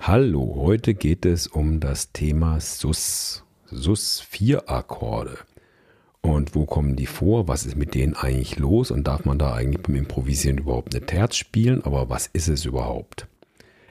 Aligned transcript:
Hallo, 0.00 0.54
heute 0.58 0.94
geht 0.94 1.26
es 1.26 1.48
um 1.48 1.80
das 1.80 2.12
Thema 2.12 2.60
Sus. 2.60 3.42
Sus-4-Akkorde. 3.64 5.38
Und 6.20 6.54
wo 6.54 6.64
kommen 6.64 6.94
die 6.94 7.06
vor? 7.06 7.48
Was 7.48 7.66
ist 7.66 7.76
mit 7.76 7.94
denen 7.94 8.14
eigentlich 8.14 8.56
los? 8.56 8.92
Und 8.92 9.08
darf 9.08 9.24
man 9.24 9.38
da 9.38 9.54
eigentlich 9.54 9.82
beim 9.82 9.96
Improvisieren 9.96 10.58
überhaupt 10.58 10.94
eine 10.94 11.04
Terz 11.04 11.34
spielen? 11.34 11.82
Aber 11.82 12.08
was 12.08 12.28
ist 12.28 12.46
es 12.46 12.64
überhaupt? 12.64 13.26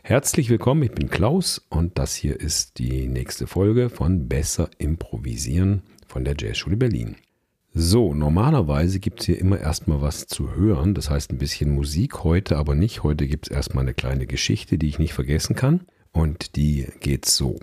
Herzlich 0.04 0.49
willkommen, 0.49 0.83
ich 0.83 0.91
bin 0.91 1.10
Klaus 1.10 1.65
und 1.69 1.99
das 1.99 2.15
hier 2.15 2.40
ist 2.40 2.79
die 2.79 3.08
nächste 3.08 3.46
Folge 3.47 3.90
von 3.90 4.29
Besser 4.29 4.69
Improvisieren 4.78 5.81
von 6.08 6.24
der 6.24 6.35
Jazzschule 6.40 6.78
Berlin. 6.78 7.17
So, 7.74 8.13
normalerweise 8.13 8.99
gibt 8.99 9.19
es 9.19 9.26
hier 9.26 9.37
immer 9.37 9.60
erstmal 9.60 10.01
was 10.01 10.28
zu 10.28 10.56
hören, 10.56 10.94
das 10.94 11.10
heißt 11.10 11.33
ein 11.33 11.40
bisschen 11.40 11.76
Musik 11.76 12.24
heute, 12.24 12.56
aber 12.56 12.74
nicht. 12.74 13.03
Heute 13.03 13.28
gibt 13.28 13.47
es 13.47 13.51
erstmal 13.53 13.83
eine 13.83 13.94
kleine 13.94 14.28
Geschichte, 14.28 14.78
die 14.78 14.87
ich 14.87 14.99
nicht 14.99 15.13
vergessen 15.13 15.58
kann. 15.58 15.81
Und 16.16 16.55
die 16.55 16.88
geht 17.02 17.25
so. 17.25 17.59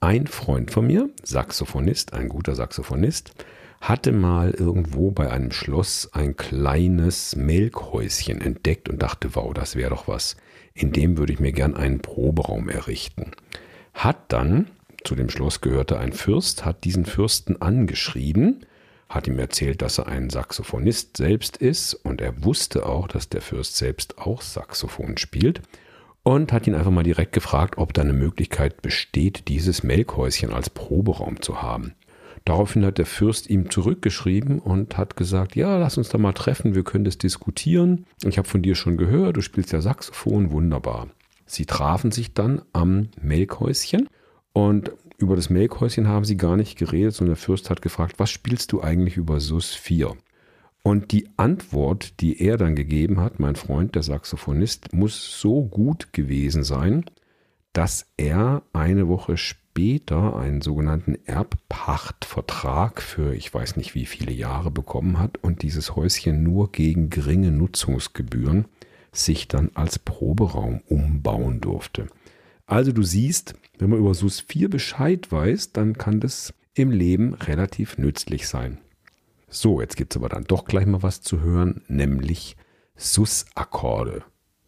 Ein 0.00 0.26
Freund 0.26 0.70
von 0.70 0.86
mir, 0.86 1.10
Saxophonist, 1.22 2.14
ein 2.14 2.30
guter 2.30 2.54
Saxophonist, 2.54 3.34
hatte 3.78 4.10
mal 4.10 4.52
irgendwo 4.52 5.10
bei 5.10 5.30
einem 5.30 5.52
Schloss 5.52 6.08
ein 6.14 6.34
kleines 6.34 7.36
Melkhäuschen 7.36 8.40
entdeckt 8.40 8.88
und 8.88 9.02
dachte, 9.02 9.34
wow, 9.34 9.52
das 9.52 9.76
wäre 9.76 9.90
doch 9.90 10.08
was. 10.08 10.36
In 10.72 10.92
dem 10.92 11.18
würde 11.18 11.34
ich 11.34 11.40
mir 11.40 11.52
gern 11.52 11.76
einen 11.76 12.00
Proberaum 12.00 12.70
errichten. 12.70 13.32
Hat 13.92 14.32
dann, 14.32 14.70
zu 15.04 15.14
dem 15.14 15.28
Schloss 15.28 15.60
gehörte 15.60 15.98
ein 15.98 16.14
Fürst, 16.14 16.64
hat 16.64 16.84
diesen 16.84 17.04
Fürsten 17.04 17.60
angeschrieben, 17.60 18.64
hat 19.10 19.26
ihm 19.26 19.38
erzählt, 19.38 19.82
dass 19.82 19.98
er 19.98 20.06
ein 20.06 20.30
Saxophonist 20.30 21.18
selbst 21.18 21.58
ist 21.58 21.92
und 21.92 22.22
er 22.22 22.44
wusste 22.44 22.86
auch, 22.86 23.08
dass 23.08 23.28
der 23.28 23.42
Fürst 23.42 23.76
selbst 23.76 24.16
auch 24.16 24.40
Saxophon 24.40 25.18
spielt 25.18 25.60
und 26.24 26.52
hat 26.52 26.66
ihn 26.66 26.74
einfach 26.74 26.90
mal 26.90 27.04
direkt 27.04 27.32
gefragt, 27.32 27.78
ob 27.78 27.94
da 27.94 28.02
eine 28.02 28.12
Möglichkeit 28.12 28.82
besteht, 28.82 29.46
dieses 29.46 29.84
Melkhäuschen 29.84 30.52
als 30.52 30.70
Proberaum 30.70 31.40
zu 31.40 31.62
haben. 31.62 31.94
Daraufhin 32.44 32.84
hat 32.84 32.98
der 32.98 33.06
Fürst 33.06 33.48
ihm 33.48 33.70
zurückgeschrieben 33.70 34.58
und 34.58 34.98
hat 34.98 35.16
gesagt, 35.16 35.54
ja, 35.54 35.78
lass 35.78 35.96
uns 35.96 36.08
da 36.08 36.18
mal 36.18 36.32
treffen, 36.32 36.74
wir 36.74 36.82
können 36.82 37.04
das 37.04 37.16
diskutieren. 37.16 38.06
Ich 38.22 38.36
habe 38.36 38.48
von 38.48 38.62
dir 38.62 38.74
schon 38.74 38.96
gehört, 38.96 39.36
du 39.36 39.40
spielst 39.40 39.72
ja 39.72 39.80
Saxophon, 39.80 40.50
wunderbar. 40.50 41.08
Sie 41.46 41.66
trafen 41.66 42.10
sich 42.10 42.34
dann 42.34 42.62
am 42.72 43.08
Melkhäuschen 43.20 44.08
und 44.52 44.92
über 45.16 45.36
das 45.36 45.48
Melkhäuschen 45.48 46.08
haben 46.08 46.24
sie 46.24 46.36
gar 46.36 46.56
nicht 46.56 46.76
geredet, 46.76 47.14
sondern 47.14 47.34
der 47.36 47.42
Fürst 47.42 47.70
hat 47.70 47.80
gefragt, 47.80 48.14
was 48.18 48.30
spielst 48.30 48.72
du 48.72 48.82
eigentlich 48.82 49.16
über 49.16 49.40
SUS 49.40 49.74
4? 49.74 50.14
Und 50.86 51.12
die 51.12 51.30
Antwort, 51.38 52.20
die 52.20 52.42
er 52.42 52.58
dann 52.58 52.76
gegeben 52.76 53.18
hat, 53.18 53.40
mein 53.40 53.56
Freund, 53.56 53.94
der 53.94 54.02
Saxophonist, 54.02 54.92
muss 54.92 55.40
so 55.40 55.64
gut 55.64 56.12
gewesen 56.12 56.62
sein, 56.62 57.06
dass 57.72 58.12
er 58.18 58.62
eine 58.74 59.08
Woche 59.08 59.38
später 59.38 60.36
einen 60.36 60.60
sogenannten 60.60 61.16
Erbpachtvertrag 61.24 63.00
für 63.00 63.34
ich 63.34 63.52
weiß 63.52 63.76
nicht 63.76 63.94
wie 63.94 64.04
viele 64.04 64.32
Jahre 64.32 64.70
bekommen 64.70 65.18
hat 65.18 65.38
und 65.38 65.62
dieses 65.62 65.96
Häuschen 65.96 66.42
nur 66.42 66.70
gegen 66.70 67.08
geringe 67.08 67.50
Nutzungsgebühren 67.50 68.66
sich 69.10 69.48
dann 69.48 69.70
als 69.72 69.98
Proberaum 69.98 70.82
umbauen 70.86 71.62
durfte. 71.62 72.08
Also 72.66 72.92
du 72.92 73.02
siehst, 73.02 73.54
wenn 73.78 73.88
man 73.88 74.00
über 74.00 74.12
SUS 74.12 74.40
4 74.40 74.68
Bescheid 74.68 75.32
weiß, 75.32 75.72
dann 75.72 75.96
kann 75.96 76.20
das 76.20 76.52
im 76.74 76.90
Leben 76.90 77.32
relativ 77.32 77.96
nützlich 77.96 78.48
sein. 78.48 78.78
So, 79.54 79.80
jetzt 79.80 79.96
gibt 79.96 80.12
es 80.12 80.16
aber 80.16 80.28
dann 80.28 80.42
doch 80.42 80.64
gleich 80.64 80.84
mal 80.84 81.04
was 81.04 81.20
zu 81.20 81.40
hören, 81.40 81.82
nämlich 81.86 82.56
Sus-Akkorde. 82.96 84.24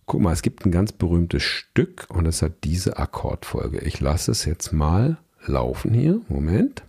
Guck 0.06 0.20
mal, 0.20 0.32
es 0.32 0.42
gibt 0.42 0.64
ein 0.64 0.70
ganz 0.70 0.92
berühmtes 0.92 1.42
Stück 1.42 2.06
und 2.08 2.24
es 2.24 2.40
hat 2.40 2.62
diese 2.62 2.96
Akkordfolge. 2.96 3.80
Ich 3.80 3.98
lasse 3.98 4.30
es 4.30 4.44
jetzt 4.44 4.72
mal 4.72 5.18
laufen 5.44 5.92
hier. 5.92 6.20
Moment. 6.28 6.84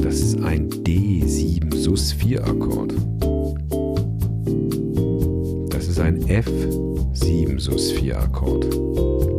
Das 0.00 0.20
ist 0.20 0.40
ein 0.40 0.70
D7 0.70 1.74
Sus 1.74 2.12
4 2.12 2.46
Akkord. 2.46 2.92
Das 5.72 5.88
ist 5.88 5.98
ein 5.98 6.24
F7 6.26 7.58
Sus 7.58 7.90
4 7.90 8.20
Akkord. 8.20 9.29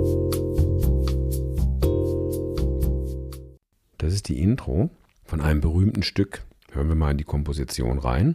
Das 4.01 4.13
ist 4.15 4.29
die 4.29 4.41
Intro 4.41 4.89
von 5.25 5.41
einem 5.41 5.61
berühmten 5.61 6.01
Stück. 6.01 6.41
Hören 6.71 6.87
wir 6.87 6.95
mal 6.95 7.11
in 7.11 7.19
die 7.19 7.23
Komposition 7.23 7.99
rein. 7.99 8.33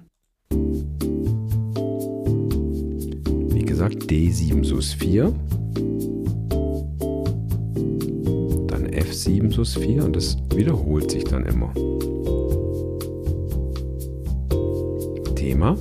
Wie 3.50 3.64
gesagt, 3.64 4.04
D7 4.04 4.64
Sus 4.64 4.92
4. 4.92 5.34
Dann 8.68 8.86
F7 8.86 9.52
Sus 9.52 9.74
4 9.74 10.04
und 10.04 10.14
das 10.14 10.36
wiederholt 10.54 11.10
sich 11.10 11.24
dann 11.24 11.44
immer. 11.44 11.74
Thema. 15.34 15.76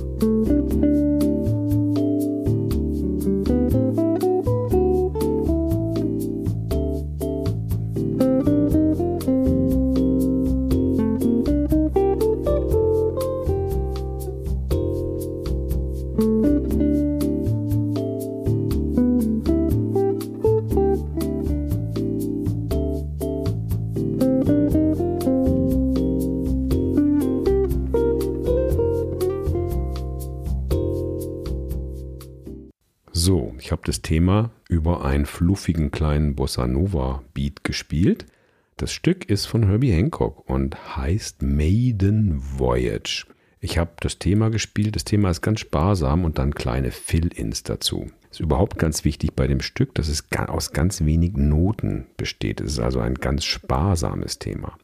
Thema 34.06 34.52
über 34.68 35.04
einen 35.04 35.26
fluffigen 35.26 35.90
kleinen 35.90 36.36
Bossa 36.36 36.68
Nova 36.68 37.24
Beat 37.34 37.64
gespielt. 37.64 38.26
Das 38.76 38.92
Stück 38.92 39.28
ist 39.28 39.46
von 39.46 39.64
Herbie 39.64 39.90
Hancock 39.90 40.48
und 40.48 40.96
heißt 40.96 41.42
Maiden 41.42 42.40
Voyage. 42.56 43.26
Ich 43.58 43.78
habe 43.78 43.90
das 43.98 44.20
Thema 44.20 44.50
gespielt. 44.50 44.94
Das 44.94 45.02
Thema 45.02 45.30
ist 45.30 45.42
ganz 45.42 45.58
sparsam 45.58 46.24
und 46.24 46.38
dann 46.38 46.54
kleine 46.54 46.92
Fill-ins 46.92 47.64
dazu. 47.64 48.06
Ist 48.30 48.38
überhaupt 48.38 48.78
ganz 48.78 49.04
wichtig 49.04 49.32
bei 49.34 49.48
dem 49.48 49.60
Stück, 49.60 49.92
dass 49.96 50.06
es 50.06 50.22
aus 50.46 50.70
ganz 50.70 51.04
wenigen 51.04 51.48
Noten 51.48 52.06
besteht. 52.16 52.60
Es 52.60 52.74
ist 52.74 52.78
also 52.78 53.00
ein 53.00 53.16
ganz 53.16 53.44
sparsames 53.44 54.38
Thema. 54.38 54.78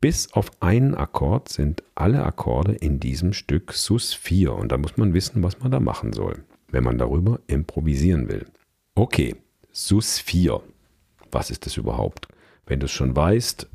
Bis 0.00 0.32
auf 0.32 0.50
einen 0.58 0.96
Akkord 0.96 1.50
sind 1.50 1.84
alle 1.94 2.24
Akkorde 2.24 2.72
in 2.72 2.98
diesem 2.98 3.32
Stück 3.32 3.74
Sus 3.74 4.12
4 4.12 4.54
und 4.54 4.72
da 4.72 4.76
muss 4.76 4.96
man 4.96 5.14
wissen, 5.14 5.44
was 5.44 5.60
man 5.60 5.70
da 5.70 5.78
machen 5.78 6.12
soll 6.12 6.42
wenn 6.68 6.84
man 6.84 6.98
darüber 6.98 7.40
improvisieren 7.46 8.28
will. 8.28 8.46
Okay, 8.98 9.36
SUS 9.72 10.18
4. 10.20 10.58
Was 11.30 11.50
ist 11.50 11.66
das 11.66 11.76
überhaupt? 11.76 12.28
Wenn 12.64 12.80
du 12.80 12.86
es 12.86 12.92
schon 12.92 13.14
weißt, 13.14 13.68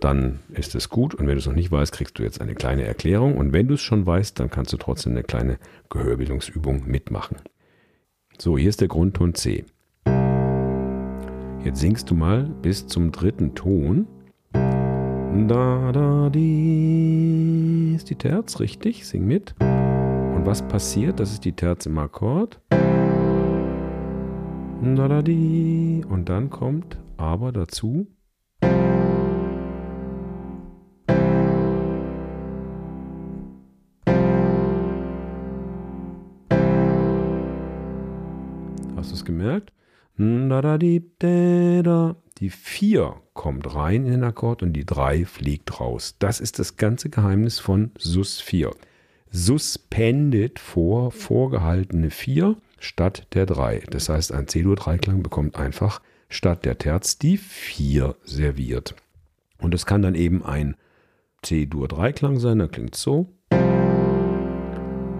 dann 0.00 0.38
ist 0.54 0.74
es 0.74 0.88
gut. 0.88 1.14
Und 1.14 1.26
wenn 1.26 1.34
du 1.34 1.40
es 1.40 1.46
noch 1.46 1.54
nicht 1.54 1.70
weißt, 1.70 1.92
kriegst 1.92 2.18
du 2.18 2.22
jetzt 2.22 2.40
eine 2.40 2.54
kleine 2.54 2.84
Erklärung. 2.84 3.36
Und 3.36 3.52
wenn 3.52 3.68
du 3.68 3.74
es 3.74 3.82
schon 3.82 4.06
weißt, 4.06 4.40
dann 4.40 4.48
kannst 4.48 4.72
du 4.72 4.78
trotzdem 4.78 5.12
eine 5.12 5.24
kleine 5.24 5.58
Gehörbildungsübung 5.90 6.84
mitmachen. 6.86 7.36
So, 8.38 8.56
hier 8.56 8.70
ist 8.70 8.80
der 8.80 8.88
Grundton 8.88 9.34
C. 9.34 9.66
Jetzt 11.62 11.80
singst 11.80 12.10
du 12.10 12.14
mal 12.14 12.44
bis 12.62 12.86
zum 12.86 13.12
dritten 13.12 13.54
Ton. 13.54 14.06
Da, 14.54 15.92
da, 15.92 16.30
die 16.30 17.92
ist 17.94 18.08
die 18.08 18.16
Terz, 18.16 18.58
richtig? 18.58 19.06
Sing 19.06 19.26
mit. 19.26 19.54
Und 19.60 20.46
was 20.46 20.66
passiert? 20.66 21.20
Das 21.20 21.30
ist 21.30 21.44
die 21.44 21.52
Terz 21.52 21.84
im 21.84 21.98
Akkord. 21.98 22.58
Und 26.08 26.24
dann 26.28 26.50
kommt 26.50 26.98
aber 27.16 27.52
dazu. 27.52 28.08
Hast 38.96 39.10
du 39.10 39.14
es 39.14 39.24
gemerkt? 39.24 39.72
Die 42.38 42.50
4 42.50 43.14
kommt 43.34 43.74
rein 43.76 44.04
in 44.04 44.10
den 44.10 44.24
Akkord 44.24 44.64
und 44.64 44.72
die 44.72 44.84
3 44.84 45.26
fliegt 45.26 45.78
raus. 45.78 46.16
Das 46.18 46.40
ist 46.40 46.58
das 46.58 46.76
ganze 46.76 47.08
Geheimnis 47.08 47.60
von 47.60 47.92
Sus 47.98 48.40
4 48.40 48.72
suspendet 49.32 50.58
vor 50.58 51.10
vorgehaltene 51.10 52.10
4 52.10 52.54
statt 52.82 53.26
der 53.34 53.46
3. 53.46 53.84
Das 53.90 54.08
heißt, 54.08 54.32
ein 54.32 54.48
C-Dur-Dreiklang 54.48 55.22
bekommt 55.22 55.56
einfach 55.56 56.02
statt 56.28 56.64
der 56.64 56.78
Terz 56.78 57.18
die 57.18 57.36
4 57.36 58.16
serviert. 58.24 58.94
Und 59.58 59.74
es 59.74 59.86
kann 59.86 60.02
dann 60.02 60.14
eben 60.14 60.44
ein 60.44 60.76
C-Dur-Dreiklang 61.42 62.38
sein, 62.38 62.58
der 62.58 62.68
klingt 62.68 62.94
so. 62.94 63.32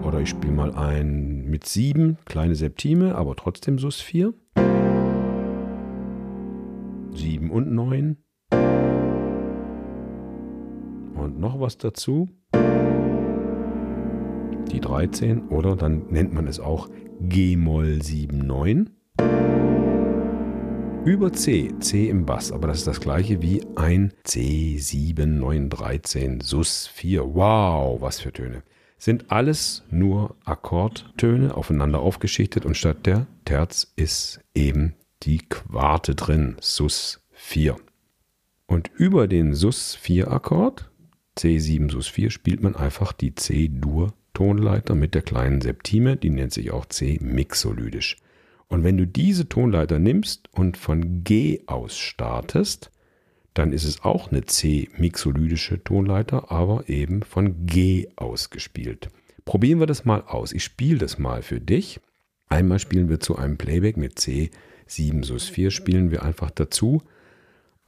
Oder 0.03 0.19
ich 0.19 0.29
spiele 0.29 0.53
mal 0.53 0.73
ein 0.75 1.45
mit 1.45 1.65
7, 1.65 2.17
kleine 2.25 2.55
Septime, 2.55 3.15
aber 3.15 3.35
trotzdem 3.35 3.79
Sus 3.79 4.01
4. 4.01 4.33
7 7.13 7.51
und 7.51 7.71
9. 7.71 8.17
Und 11.15 11.39
noch 11.39 11.59
was 11.59 11.77
dazu. 11.77 12.29
Die 14.71 14.79
13 14.81 15.49
oder 15.49 15.75
dann 15.75 16.07
nennt 16.09 16.33
man 16.33 16.47
es 16.47 16.59
auch 16.59 16.89
G-Moll 17.21 18.01
7, 18.01 18.37
9 18.37 18.89
über 21.05 21.33
C, 21.33 21.73
C 21.79 22.07
im 22.07 22.25
Bass, 22.25 22.53
aber 22.53 22.67
das 22.67 22.77
ist 22.79 22.87
das 22.87 23.01
gleiche 23.01 23.41
wie 23.41 23.61
ein 23.75 24.13
C, 24.23 24.77
7, 24.77 25.37
9, 25.37 25.69
13, 25.69 26.39
Sus 26.39 26.87
4. 26.87 27.35
Wow, 27.35 27.99
was 27.99 28.21
für 28.21 28.31
Töne. 28.31 28.63
Sind 28.97 29.29
alles 29.29 29.83
nur 29.89 30.37
Akkordtöne 30.45 31.55
aufeinander 31.55 31.99
aufgeschichtet 31.99 32.65
und 32.65 32.77
statt 32.77 33.05
der 33.05 33.27
Terz 33.43 33.91
ist 33.97 34.39
eben 34.55 34.95
die 35.23 35.39
Quarte 35.39 36.15
drin, 36.15 36.55
Sus 36.61 37.21
4. 37.31 37.75
Und 38.65 38.89
über 38.95 39.27
den 39.27 39.55
Sus 39.55 39.95
4 39.95 40.31
Akkord, 40.31 40.89
C7 41.37 41.91
Sus 41.91 42.07
4, 42.07 42.29
spielt 42.29 42.63
man 42.63 42.77
einfach 42.77 43.11
die 43.11 43.35
C-Dur 43.35 44.13
Tonleiter 44.33 44.95
mit 44.95 45.13
der 45.13 45.21
kleinen 45.21 45.61
Septime, 45.61 46.17
die 46.17 46.29
nennt 46.29 46.53
sich 46.53 46.71
auch 46.71 46.85
C 46.85 47.19
mixolydisch. 47.21 48.17
Und 48.67 48.83
wenn 48.83 48.97
du 48.97 49.05
diese 49.05 49.47
Tonleiter 49.47 49.99
nimmst 49.99 50.49
und 50.51 50.77
von 50.77 51.23
G 51.23 51.61
aus 51.67 51.97
startest, 51.97 52.89
dann 53.53 53.71
ist 53.71 53.83
es 53.83 54.03
auch 54.03 54.31
eine 54.31 54.45
C-mixolydische 54.45 55.83
Tonleiter, 55.83 56.51
aber 56.51 56.89
eben 56.89 57.21
von 57.21 57.65
G 57.67 58.07
aus 58.15 58.49
gespielt. 58.49 59.09
Probieren 59.45 59.79
wir 59.79 59.87
das 59.87 60.05
mal 60.05 60.21
aus. 60.21 60.53
Ich 60.53 60.63
spiele 60.63 60.97
das 60.97 61.19
mal 61.19 61.41
für 61.41 61.59
dich. 61.59 61.99
Einmal 62.47 62.79
spielen 62.79 63.09
wir 63.09 63.19
zu 63.19 63.35
einem 63.35 63.57
Playback 63.57 63.97
mit 63.97 64.17
C 64.17 64.49
7 64.87 65.23
Sus 65.23 65.47
4, 65.47 65.71
spielen 65.71 66.11
wir 66.11 66.23
einfach 66.23 66.51
dazu. 66.51 67.03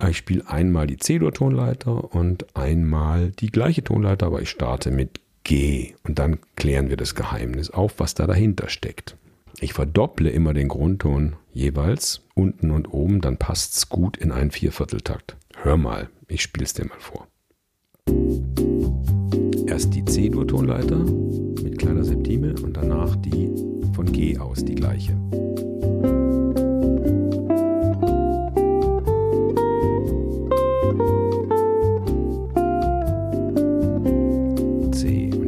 Ich 0.07 0.17
spiele 0.17 0.47
einmal 0.47 0.87
die 0.87 0.97
C-Dur-Tonleiter 0.97 2.13
und 2.13 2.55
einmal 2.55 3.31
die 3.31 3.49
gleiche 3.49 3.83
Tonleiter, 3.83 4.27
aber 4.27 4.41
ich 4.41 4.49
starte 4.49 4.91
mit 4.91 5.19
G. 5.45 5.93
Und 6.03 6.19
dann 6.19 6.39
klären 6.57 6.89
wir 6.89 6.97
das 6.97 7.15
Geheimnis 7.15 7.69
auf, 7.69 7.93
was 7.99 8.13
da 8.15 8.27
dahinter 8.27 8.67
steckt. 8.67 9.15
Ich 9.61 9.71
verdopple 9.71 10.29
immer 10.29 10.53
den 10.53 10.67
Grundton 10.67 11.37
jeweils, 11.53 12.23
unten 12.33 12.71
und 12.71 12.87
oben, 12.87 13.21
dann 13.21 13.37
passt 13.37 13.77
es 13.77 13.87
gut 13.87 14.17
in 14.17 14.33
einen 14.33 14.51
Viervierteltakt. 14.51 15.37
Hör 15.55 15.77
mal, 15.77 16.09
ich 16.27 16.41
spiele 16.41 16.65
es 16.65 16.73
dir 16.73 16.85
mal 16.85 16.99
vor. 16.99 17.27
Erst 19.67 19.93
die 19.93 20.03
C-Dur-Tonleiter 20.03 20.97
mit 20.97 21.77
kleiner 21.77 22.03
Septime 22.03 22.55
und 22.61 22.75
danach 22.75 23.15
die 23.15 23.49
von 23.93 24.11
G 24.11 24.37
aus 24.37 24.65
die 24.65 24.75
gleiche. 24.75 25.15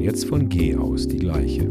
Jetzt 0.07 0.24
von 0.24 0.48
G 0.48 0.74
aus 0.74 1.06
die 1.06 1.18
gleiche. 1.18 1.69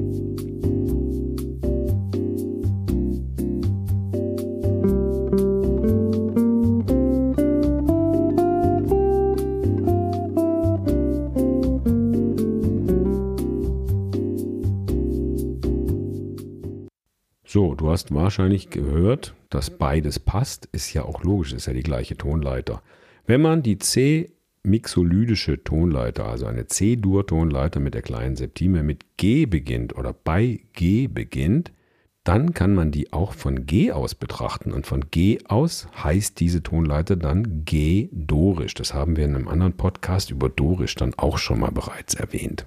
So, 17.46 17.74
du 17.74 17.88
hast 17.88 18.12
wahrscheinlich 18.12 18.68
gehört, 18.68 19.34
dass 19.48 19.70
beides 19.70 20.18
passt. 20.18 20.68
Ist 20.72 20.92
ja 20.92 21.06
auch 21.06 21.22
logisch, 21.22 21.54
ist 21.54 21.64
ja 21.64 21.72
die 21.72 21.82
gleiche 21.82 22.18
Tonleiter. 22.18 22.82
Wenn 23.24 23.40
man 23.40 23.62
die 23.62 23.78
C-mixolydische 24.66 25.62
Tonleiter, 25.62 26.26
also 26.26 26.46
eine 26.46 26.66
C-Dur-Tonleiter 26.66 27.78
mit 27.78 27.94
der 27.94 28.02
kleinen 28.02 28.34
Septime 28.34 28.82
mit 28.82 29.16
G 29.16 29.46
beginnt 29.46 29.96
oder 29.96 30.12
bei 30.12 30.60
G 30.72 31.06
beginnt, 31.06 31.70
dann 32.24 32.52
kann 32.52 32.74
man 32.74 32.90
die 32.90 33.12
auch 33.12 33.32
von 33.32 33.66
G 33.66 33.92
aus 33.92 34.16
betrachten. 34.16 34.72
Und 34.72 34.84
von 34.84 35.04
G 35.12 35.38
aus 35.46 35.86
heißt 36.02 36.40
diese 36.40 36.64
Tonleiter 36.64 37.14
dann 37.14 37.64
G-Dorisch. 37.64 38.74
Das 38.74 38.92
haben 38.92 39.16
wir 39.16 39.24
in 39.24 39.36
einem 39.36 39.46
anderen 39.46 39.76
Podcast 39.76 40.32
über 40.32 40.48
Dorisch 40.48 40.96
dann 40.96 41.14
auch 41.14 41.38
schon 41.38 41.60
mal 41.60 41.70
bereits 41.70 42.14
erwähnt. 42.14 42.66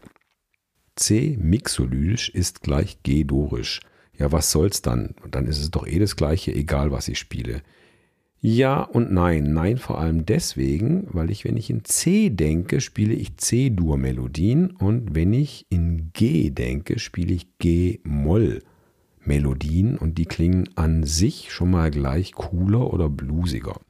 C-mixolydisch 0.95 2.29
ist 2.29 2.61
gleich 2.61 3.03
G-Dorisch 3.03 3.81
ja, 4.19 4.33
was 4.33 4.51
soll's 4.51 4.81
dann? 4.81 5.15
Dann 5.31 5.47
ist 5.47 5.59
es 5.59 5.71
doch 5.71 5.87
eh 5.87 5.97
das 5.97 6.17
Gleiche, 6.17 6.53
egal 6.53 6.91
was 6.91 7.07
ich 7.07 7.17
spiele. 7.17 7.61
Ja 8.41 8.83
und 8.83 9.11
nein. 9.11 9.51
Nein 9.53 9.77
vor 9.77 9.99
allem 9.99 10.25
deswegen, 10.25 11.07
weil 11.11 11.29
ich, 11.29 11.43
wenn 11.43 11.57
ich 11.57 11.69
in 11.69 11.83
C 11.83 12.29
denke, 12.29 12.79
spiele 12.79 13.13
ich 13.13 13.35
C-Dur-Melodien 13.35 14.71
und 14.71 15.13
wenn 15.13 15.33
ich 15.33 15.65
in 15.69 16.11
G 16.13 16.49
denke, 16.49 16.99
spiele 16.99 17.33
ich 17.33 17.57
G-Moll-Melodien 17.57 19.97
und 19.97 20.17
die 20.17 20.25
klingen 20.25 20.69
an 20.75 21.03
sich 21.03 21.51
schon 21.51 21.71
mal 21.71 21.91
gleich 21.91 22.31
cooler 22.31 22.93
oder 22.93 23.09
bluesiger. 23.09 23.81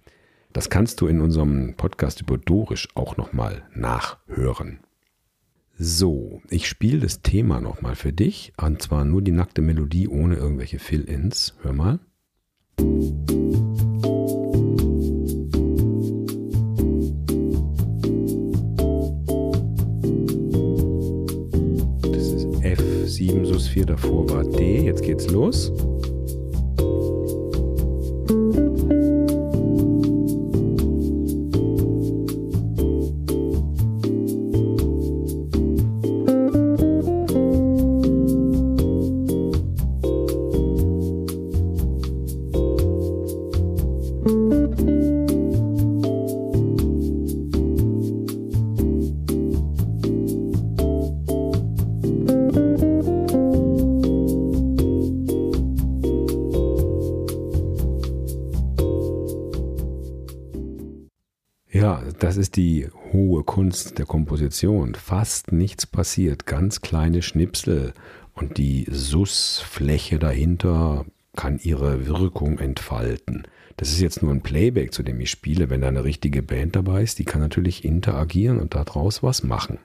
Das 0.51 0.71
kannst 0.71 0.99
du 1.01 1.07
in 1.07 1.21
unserem 1.21 1.75
Podcast 1.75 2.21
über 2.21 2.39
Dorisch 2.39 2.87
auch 2.95 3.17
nochmal 3.17 3.61
nachhören. 3.75 4.79
So, 5.77 6.41
ich 6.49 6.67
spiele 6.67 6.97
das 6.99 7.21
Thema 7.21 7.61
nochmal 7.61 7.93
für 7.95 8.11
dich. 8.11 8.53
Und 8.57 8.81
zwar 8.81 9.05
nur 9.05 9.21
die 9.21 9.31
nackte 9.31 9.61
Melodie 9.61 10.07
ohne 10.07 10.33
irgendwelche 10.35 10.79
Fill-Ins. 10.79 11.53
Hör 11.61 11.73
mal. 11.73 11.99
4, 23.69 23.85
davor 23.85 24.29
war 24.29 24.43
D. 24.43 24.81
Jetzt 24.85 25.03
geht's 25.03 25.29
los. 25.29 25.71
Ja, 61.79 62.03
das 62.19 62.35
ist 62.35 62.57
die 62.57 62.89
hohe 63.13 63.45
Kunst 63.45 63.99
der 63.99 64.05
Komposition. 64.05 64.95
Fast 64.95 65.53
nichts 65.53 65.87
passiert, 65.87 66.45
ganz 66.45 66.81
kleine 66.81 67.21
Schnipsel 67.21 67.93
und 68.33 68.57
die 68.57 68.85
Sussfläche 68.91 70.19
dahinter 70.19 71.05
kann 71.37 71.57
ihre 71.57 72.05
Wirkung 72.05 72.59
entfalten. 72.59 73.43
Das 73.77 73.91
ist 73.91 74.01
jetzt 74.01 74.21
nur 74.21 74.33
ein 74.33 74.41
Playback, 74.41 74.93
zu 74.93 75.03
dem 75.03 75.21
ich 75.21 75.29
spiele. 75.29 75.69
Wenn 75.69 75.79
da 75.79 75.87
eine 75.87 76.03
richtige 76.03 76.43
Band 76.43 76.75
dabei 76.75 77.01
ist, 77.01 77.17
die 77.17 77.23
kann 77.23 77.39
natürlich 77.39 77.85
interagieren 77.85 78.59
und 78.59 78.75
daraus 78.75 79.23
was 79.23 79.43
machen. 79.43 79.79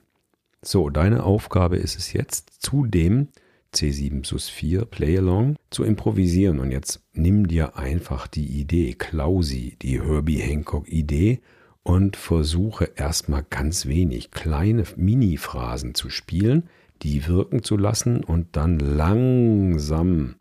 So, 0.61 0.89
deine 0.89 1.23
Aufgabe 1.23 1.77
ist 1.77 1.97
es 1.97 2.11
jetzt, 2.11 2.61
zu 2.61 2.85
dem 2.85 3.29
C7 3.73 4.25
Sus 4.25 4.49
4 4.49 4.83
Playalong 4.83 5.55
zu 5.69 5.85
improvisieren. 5.85 6.59
Und 6.59 6.71
jetzt 6.71 6.99
nimm 7.13 7.47
dir 7.47 7.77
einfach 7.77 8.27
die 8.27 8.47
Idee, 8.47 8.95
Klausi, 8.95 9.77
die 9.81 10.01
Herbie 10.01 10.39
Hancock 10.39 10.89
Idee 10.89 11.39
und 11.85 12.17
versuche 12.17 12.91
erstmal 12.95 13.45
ganz 13.47 13.85
wenig 13.85 14.31
kleine 14.31 14.85
Mini-Phrasen 14.95 15.93
zu 15.93 16.09
spielen, 16.09 16.67
die 17.03 17.27
wirken 17.27 17.61
zu 17.61 17.77
lassen 17.77 18.23
und 18.23 18.55
dann 18.57 18.79
langsam 18.79 20.33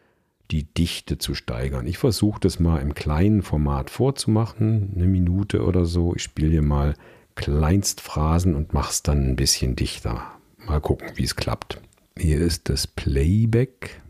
die 0.50 0.64
Dichte 0.64 1.18
zu 1.18 1.34
steigern. 1.34 1.86
Ich 1.86 1.98
versuche 1.98 2.40
das 2.40 2.60
mal 2.60 2.80
im 2.80 2.94
kleinen 2.94 3.42
Format 3.42 3.90
vorzumachen, 3.90 4.92
eine 4.94 5.06
Minute 5.06 5.64
oder 5.64 5.84
so. 5.84 6.14
Ich 6.16 6.22
spiele 6.22 6.50
hier 6.50 6.62
mal 6.62 6.94
Kleinstphrasen 7.34 8.54
und 8.54 8.72
mache 8.72 8.90
es 8.90 9.02
dann 9.02 9.28
ein 9.28 9.36
bisschen 9.36 9.76
dichter. 9.76 10.22
Mal 10.66 10.80
gucken, 10.80 11.10
wie 11.16 11.24
es 11.24 11.36
klappt. 11.36 11.78
Hier 12.18 12.38
ist 12.38 12.70
das 12.70 12.86
Playback. 12.86 14.00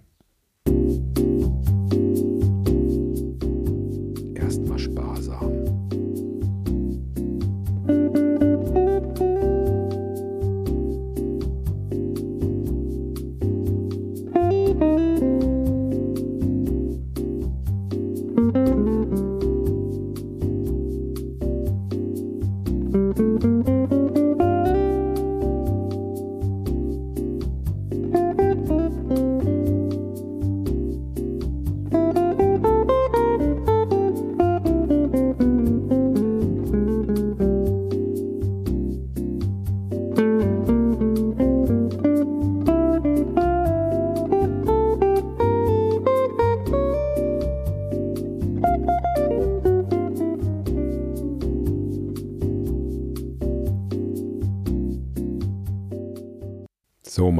Erstmal 0.66 1.33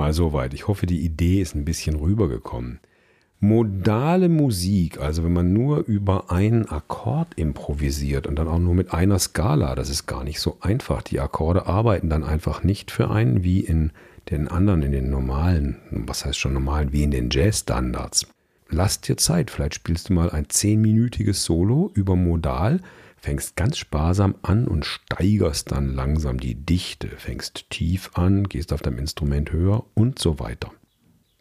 mal 0.05 0.13
soweit. 0.13 0.53
Ich 0.53 0.69
hoffe, 0.69 0.85
die 0.85 1.01
Idee 1.01 1.41
ist 1.41 1.55
ein 1.55 1.65
bisschen 1.65 1.97
rübergekommen. 1.97 2.79
Modale 3.41 4.29
Musik, 4.29 5.01
also 5.01 5.25
wenn 5.25 5.33
man 5.33 5.53
nur 5.53 5.79
über 5.87 6.31
einen 6.31 6.69
Akkord 6.69 7.29
improvisiert 7.37 8.27
und 8.27 8.39
dann 8.39 8.49
auch 8.49 8.59
nur 8.59 8.75
mit 8.75 8.93
einer 8.93 9.19
Skala, 9.19 9.75
das 9.75 9.89
ist 9.89 10.07
gar 10.07 10.23
nicht 10.23 10.41
so 10.41 10.59
einfach. 10.61 11.01
Die 11.01 11.21
Akkorde 11.21 11.67
arbeiten 11.67 12.11
dann 12.11 12.23
einfach 12.23 12.65
nicht 12.65 12.91
für 12.91 13.11
einen 13.11 13.45
wie 13.45 13.61
in 13.61 13.93
den 14.31 14.49
anderen, 14.49 14.83
in 14.83 14.93
den 14.93 15.09
normalen, 15.09 15.77
was 15.91 16.27
heißt 16.27 16.39
schon 16.39 16.53
normalen, 16.53 16.93
wie 16.93 17.03
in 17.03 17.11
den 17.11 17.31
Jazz-Standards. 17.31 18.27
Lass 18.69 19.01
dir 19.01 19.17
Zeit, 19.17 19.51
vielleicht 19.51 19.75
spielst 19.75 20.11
du 20.11 20.13
mal 20.13 20.31
ein 20.31 20.51
zehnminütiges 20.51 21.45
Solo 21.45 21.91
über 21.95 22.15
Modal, 22.15 22.81
fängst 23.25 23.57
ganz 23.57 23.79
sparsam 23.79 24.35
an 24.43 24.69
und 24.69 24.85
steigerst 24.85 25.73
dann 25.73 25.95
langsam 25.95 26.39
die 26.39 26.55
Dichte, 26.55 27.09
fängst 27.09 27.71
tief 27.71 28.11
an, 28.15 28.49
gehst 28.51 28.71
auf 28.73 28.83
deinem 28.83 28.99
Instrument 28.99 29.51
höher 29.51 29.87
und 29.95 30.19
so 30.19 30.39
weiter. 30.39 30.71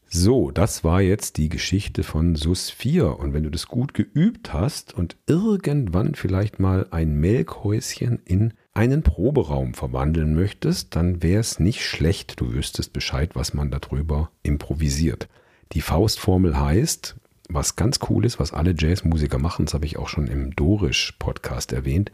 So, 0.07 0.51
das 0.51 0.85
war 0.85 1.01
jetzt 1.01 1.37
die 1.37 1.49
Geschichte 1.49 2.03
von 2.03 2.35
SUS 2.35 2.69
4 2.69 3.19
und 3.19 3.33
wenn 3.33 3.43
du 3.43 3.49
das 3.49 3.67
gut 3.67 3.93
geübt 3.93 4.53
hast 4.53 4.93
und 4.93 5.17
irgendwann 5.27 6.15
vielleicht 6.15 6.57
mal 6.59 6.87
ein 6.91 7.15
Melkhäuschen 7.15 8.19
in 8.23 8.53
einen 8.73 9.03
Proberaum 9.03 9.73
verwandeln 9.73 10.35
möchtest, 10.35 10.95
dann 10.95 11.21
wäre 11.21 11.41
es 11.41 11.59
nicht 11.59 11.83
schlecht, 11.83 12.39
du 12.39 12.53
wüsstest 12.53 12.93
Bescheid, 12.93 13.31
was 13.33 13.53
man 13.53 13.71
darüber 13.71 14.31
improvisiert. 14.41 15.27
Die 15.73 15.81
Faustformel 15.81 16.57
heißt, 16.57 17.15
was 17.49 17.75
ganz 17.75 17.99
cool 18.09 18.25
ist, 18.25 18.39
was 18.39 18.53
alle 18.53 18.73
Jazzmusiker 18.77 19.37
machen, 19.37 19.65
das 19.65 19.73
habe 19.73 19.85
ich 19.85 19.97
auch 19.97 20.07
schon 20.07 20.27
im 20.27 20.55
Dorisch-Podcast 20.55 21.73
erwähnt, 21.73 22.11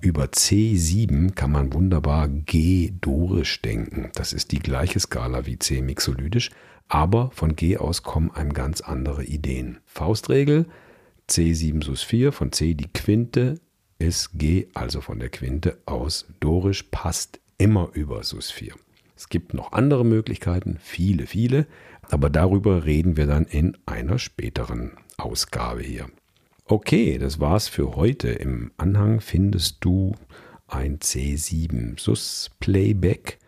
über 0.00 0.26
C7 0.26 1.34
kann 1.34 1.50
man 1.50 1.72
wunderbar 1.72 2.28
G-Dorisch 2.28 3.62
denken. 3.62 4.10
Das 4.14 4.32
ist 4.32 4.52
die 4.52 4.60
gleiche 4.60 5.00
Skala 5.00 5.46
wie 5.46 5.58
C-Mixolydisch, 5.58 6.50
aber 6.86 7.30
von 7.32 7.56
G 7.56 7.76
aus 7.76 8.04
kommen 8.04 8.30
einem 8.30 8.52
ganz 8.52 8.80
andere 8.80 9.24
Ideen. 9.24 9.78
Faustregel 9.86 10.66
C7 11.28 11.84
sus 11.84 12.02
4, 12.02 12.32
von 12.32 12.52
C 12.52 12.74
die 12.74 12.88
Quinte, 12.92 13.60
ist 13.98 14.30
G, 14.34 14.68
also 14.74 15.00
von 15.00 15.18
der 15.18 15.28
Quinte 15.28 15.78
aus. 15.84 16.26
Dorisch 16.40 16.84
passt 16.84 17.40
immer 17.58 17.90
über 17.92 18.22
Sus 18.22 18.50
4. 18.50 18.74
Es 19.16 19.28
gibt 19.28 19.52
noch 19.52 19.72
andere 19.72 20.04
Möglichkeiten, 20.04 20.78
viele, 20.80 21.26
viele, 21.26 21.66
aber 22.10 22.30
darüber 22.30 22.84
reden 22.84 23.16
wir 23.16 23.26
dann 23.26 23.44
in 23.44 23.76
einer 23.86 24.18
späteren 24.18 24.92
Ausgabe 25.16 25.82
hier. 25.82 26.06
Okay, 26.64 27.18
das 27.18 27.40
war's 27.40 27.68
für 27.68 27.96
heute. 27.96 28.28
Im 28.28 28.72
Anhang 28.76 29.20
findest 29.20 29.78
du 29.80 30.14
ein 30.66 30.98
C7 30.98 31.98
Sus 31.98 32.50
Playback 32.60 33.38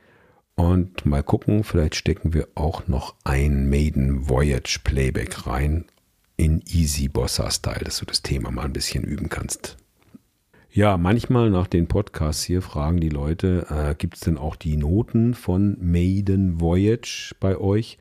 und 0.55 1.07
mal 1.07 1.23
gucken, 1.23 1.65
vielleicht 1.65 1.95
stecken 1.95 2.35
wir 2.35 2.49
auch 2.55 2.87
noch 2.89 3.15
ein 3.25 3.69
Maiden 3.69 4.29
Voyage 4.29 4.81
Playback 4.85 5.47
rein 5.47 5.87
in 6.37 6.63
Easy 6.67 7.09
Bossa 7.09 7.51
Style, 7.51 7.85
dass 7.85 7.99
du 7.99 8.07
das 8.07 8.23
Thema 8.23 8.51
mal 8.51 8.65
ein 8.65 8.73
bisschen 8.73 9.05
üben 9.05 9.29
kannst. 9.29 9.77
Ja, 10.73 10.97
manchmal 10.97 11.51
nach 11.51 11.67
den 11.67 11.89
Podcasts 11.89 12.45
hier 12.45 12.63
fragen 12.63 13.01
die 13.01 13.09
Leute, 13.09 13.67
äh, 13.71 13.95
gibt 13.95 14.15
es 14.15 14.21
denn 14.21 14.39
auch 14.39 14.57
die 14.57 14.77
Noten 14.77 15.35
von 15.35 15.77
Maiden 15.81 16.61
Voyage 16.61 17.35
bei 17.41 17.59
euch? 17.59 17.99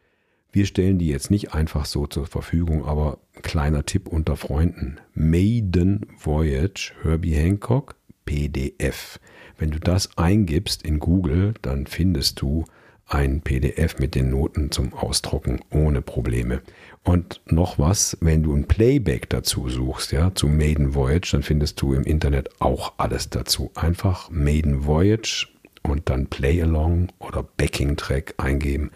Wir 0.52 0.66
stellen 0.66 0.98
die 0.98 1.08
jetzt 1.08 1.30
nicht 1.30 1.54
einfach 1.54 1.86
so 1.86 2.08
zur 2.08 2.26
Verfügung, 2.26 2.86
aber 2.86 3.20
kleiner 3.44 3.86
Tipp 3.86 4.08
unter 4.08 4.36
Freunden. 4.36 4.98
Maiden 5.14 6.08
Voyage, 6.18 6.94
Herbie 7.04 7.36
Hancock, 7.36 7.96
PDF. 8.26 9.20
Wenn 9.60 9.70
du 9.70 9.80
das 9.80 10.18
eingibst 10.18 10.84
in 10.84 11.00
Google, 11.00 11.54
dann 11.62 11.86
findest 11.86 12.42
du 12.42 12.66
ein 13.06 13.42
PDF 13.42 14.00
mit 14.00 14.16
den 14.16 14.32
Noten 14.32 14.72
zum 14.72 14.94
Ausdrucken 14.94 15.60
ohne 15.72 16.02
Probleme. 16.02 16.62
Und 17.04 17.42
noch 17.46 17.78
was, 17.78 18.18
wenn 18.22 18.44
du 18.44 18.54
ein 18.54 18.68
Playback 18.68 19.30
dazu 19.30 19.70
suchst, 19.70 20.12
ja, 20.12 20.34
zu 20.34 20.48
Maiden 20.48 20.96
Voyage, 20.96 21.30
dann 21.32 21.44
findest 21.44 21.82
du 21.82 21.94
im 21.94 22.04
Internet 22.04 22.50
auch 22.60 22.94
alles 22.98 23.30
dazu. 23.30 23.72
Einfach 23.76 24.30
Maiden 24.32 24.86
Voyage 24.86 25.48
und 25.84 26.10
dann 26.10 26.28
Play 26.28 26.62
Along 26.62 27.10
oder 27.20 27.44
Backing 27.44 27.98
Track 27.98 28.34
eingeben. 28.38 28.92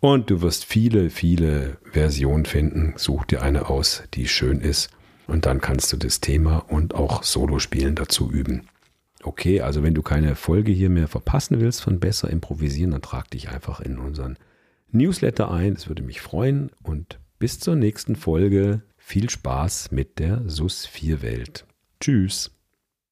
Und 0.00 0.30
du 0.30 0.40
wirst 0.40 0.64
viele, 0.64 1.10
viele 1.10 1.76
Versionen 1.84 2.46
finden. 2.46 2.94
Such 2.96 3.26
dir 3.26 3.42
eine 3.42 3.68
aus, 3.68 4.02
die 4.14 4.28
schön 4.28 4.60
ist. 4.60 4.90
Und 5.26 5.46
dann 5.46 5.60
kannst 5.60 5.92
du 5.92 5.96
das 5.96 6.20
Thema 6.20 6.58
und 6.68 6.94
auch 6.94 7.22
Solospielen 7.22 7.94
dazu 7.94 8.30
üben. 8.32 8.66
Okay, 9.22 9.60
also 9.60 9.82
wenn 9.82 9.94
du 9.94 10.02
keine 10.02 10.34
Folge 10.34 10.72
hier 10.72 10.88
mehr 10.88 11.06
verpassen 11.06 11.60
willst 11.60 11.82
von 11.82 12.00
Besser 12.00 12.30
Improvisieren, 12.30 12.92
dann 12.92 13.02
trag 13.02 13.30
dich 13.30 13.50
einfach 13.50 13.80
in 13.80 13.98
unseren 13.98 14.38
Newsletter 14.90 15.50
ein. 15.50 15.74
Das 15.74 15.88
würde 15.88 16.02
mich 16.02 16.22
freuen. 16.22 16.70
Und 16.82 17.20
bis 17.38 17.60
zur 17.60 17.76
nächsten 17.76 18.16
Folge. 18.16 18.82
Viel 18.96 19.28
Spaß 19.28 19.90
mit 19.90 20.18
der 20.18 20.42
SUS 20.46 20.86
4 20.86 21.20
Welt. 21.22 21.66
Tschüss. 22.00 22.59